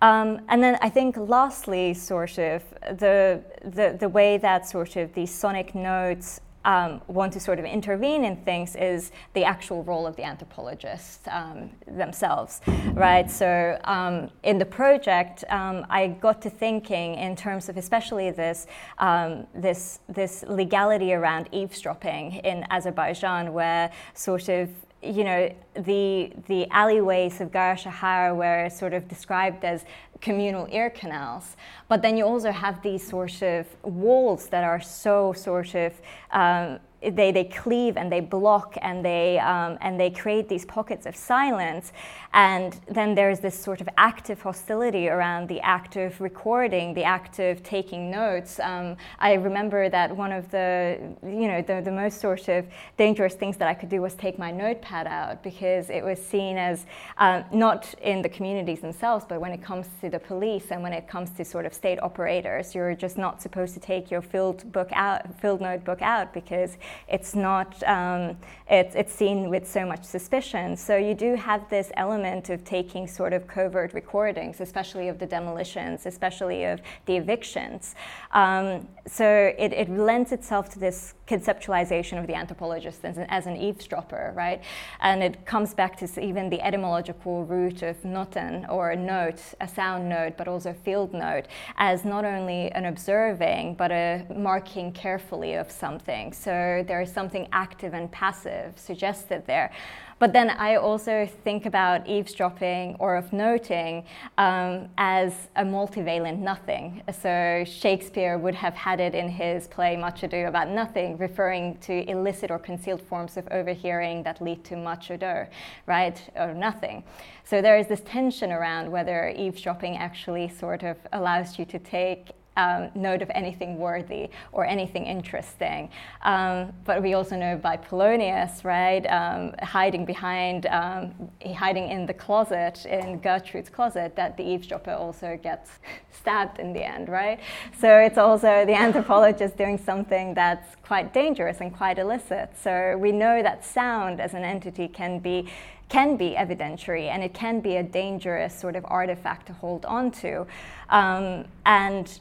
[0.00, 2.62] Um, and then I think lastly, sort of
[2.98, 7.64] the, the, the way that sort of these sonic nodes um, want to sort of
[7.64, 12.60] intervene in things is the actual role of the anthropologists um, themselves,
[12.92, 13.30] right?
[13.30, 18.66] So um, in the project, um, I got to thinking in terms of especially this
[18.98, 24.68] um, this this legality around eavesdropping in Azerbaijan, where sort of
[25.02, 29.84] you know, the, the alleyways of Gara Shahar were sort of described as
[30.20, 31.56] communal ear canals.
[31.88, 36.00] But then you also have these sort of walls that are so sort of
[36.32, 41.06] um, they, they cleave and they block and they, um, and they create these pockets
[41.06, 41.92] of silence.
[42.32, 47.38] And then there's this sort of active hostility around the act of recording, the act
[47.40, 48.60] of taking notes.
[48.60, 53.34] Um, I remember that one of the, you know, the, the most sort of dangerous
[53.34, 56.86] things that I could do was take my notepad out because it was seen as
[57.18, 60.92] um, not in the communities themselves, but when it comes to the police and when
[60.92, 64.70] it comes to sort of state operators, you're just not supposed to take your filled
[64.70, 66.76] book out, filled notebook out because
[67.08, 68.36] it's not, um,
[68.68, 70.76] it's, it's seen with so much suspicion.
[70.76, 75.26] So you do have this element of taking sort of covert recordings, especially of the
[75.26, 77.94] demolitions, especially of the evictions.
[78.32, 83.46] Um, so it, it lends itself to this conceptualization of the anthropologist as an, as
[83.46, 84.62] an, eavesdropper, right?
[85.00, 89.68] And it comes back to even the etymological root of noten or a note, a
[89.68, 95.54] sound note, but also field note, as not only an observing, but a marking carefully
[95.54, 96.32] of something.
[96.32, 99.72] So there is something active and passive suggested there.
[100.20, 104.04] But then I also think about eavesdropping or of noting
[104.36, 107.02] um, as a multivalent nothing.
[107.10, 112.06] So Shakespeare would have had it in his play Much Ado About Nothing, referring to
[112.10, 115.46] illicit or concealed forms of overhearing that lead to much ado,
[115.86, 117.02] right, or nothing.
[117.44, 122.32] So there is this tension around whether eavesdropping actually sort of allows you to take
[122.56, 125.90] um, note of anything worthy or anything interesting.
[126.22, 131.14] Um, but we also know by Polonius, right, um, hiding behind, um,
[131.54, 135.70] hiding in the closet, in Gertrude's closet, that the eavesdropper also gets
[136.12, 137.40] stabbed in the end, right?
[137.78, 142.50] So it's also the anthropologist doing something that's quite dangerous and quite illicit.
[142.60, 145.50] So we know that sound as an entity can be
[145.88, 150.08] can be evidentiary and it can be a dangerous sort of artifact to hold on
[150.12, 150.46] to.
[150.88, 152.20] Um, and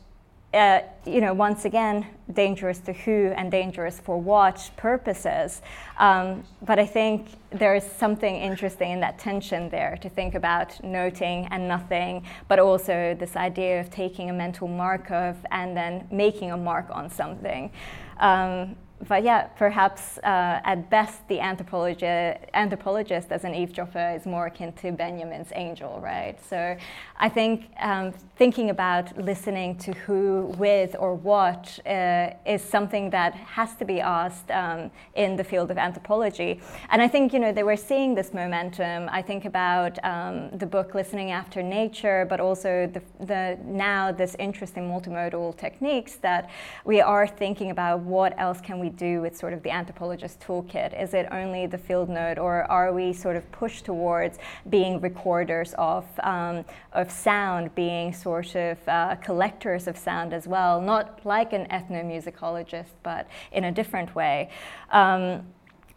[0.54, 5.62] uh, you know, once again, dangerous to who and dangerous for what purposes.
[5.98, 10.84] Um, but I think there is something interesting in that tension there to think about
[10.84, 16.08] noting and nothing, but also this idea of taking a mental mark of and then
[16.12, 17.72] making a mark on something.
[18.20, 18.76] Um,
[19.08, 24.74] but yeah, perhaps uh, at best the anthropologi- anthropologist as an eavesdropper is more akin
[24.74, 26.38] to Benjamin's angel, right?
[26.44, 26.76] So
[27.18, 33.34] I think um, thinking about listening to who, with, or what uh, is something that
[33.36, 36.60] has to be asked um, in the field of anthropology.
[36.90, 39.08] And I think, you know, they were seeing this momentum.
[39.12, 44.36] I think about um, the book Listening After Nature, but also the, the now this
[44.40, 46.50] interesting multimodal techniques that
[46.84, 51.00] we are thinking about what else can we do with sort of the anthropologist toolkit?
[51.02, 55.74] Is it only the field note, or are we sort of pushed towards being recorders
[55.78, 61.54] of, um, of sound, being sort of uh, collectors of sound as well, not like
[61.54, 64.50] an ethnomusicologist, but in a different way?
[64.92, 65.46] Um,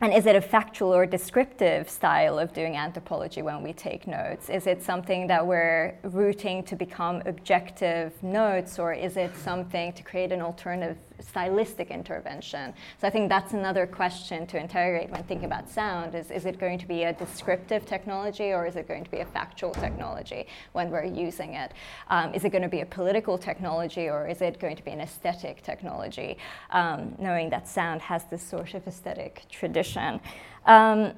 [0.03, 4.51] and is it a factual or descriptive style of doing anthropology when we take notes?
[4.51, 10.03] Is it something that we're rooting to become objective notes, or is it something to
[10.03, 12.75] create an alternative stylistic intervention.
[13.01, 16.59] So I think that's another question to interrogate when thinking about sound is, is it
[16.59, 20.47] going to be a descriptive technology or is it going to be a factual technology
[20.73, 21.73] when we're using it?
[22.09, 24.91] Um, is it going to be a political technology or is it going to be
[24.91, 26.39] an aesthetic technology?
[26.71, 30.21] Um, knowing that sound has this sort of aesthetic tradition.
[30.67, 31.13] Um,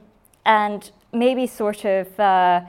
[0.46, 2.61] and maybe sort of uh,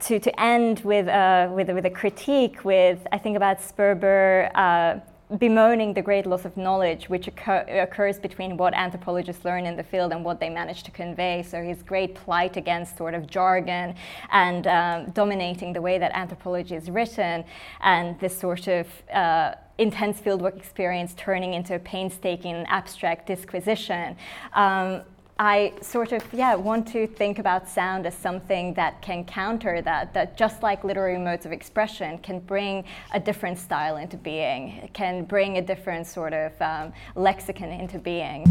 [0.00, 5.00] to, to end with, uh, with, with a critique with, I think about Sperber uh,
[5.38, 9.82] bemoaning the great loss of knowledge which occur, occurs between what anthropologists learn in the
[9.82, 11.42] field and what they manage to convey.
[11.42, 13.94] So his great plight against sort of jargon
[14.30, 17.44] and um, dominating the way that anthropology is written,
[17.80, 24.16] and this sort of uh, intense fieldwork experience turning into a painstaking abstract disquisition.
[24.52, 25.02] Um,
[25.44, 30.14] I sort of, yeah, want to think about sound as something that can counter that,
[30.14, 35.24] that just like literary modes of expression can bring a different style into being, can
[35.24, 38.44] bring a different sort of um, lexicon into being.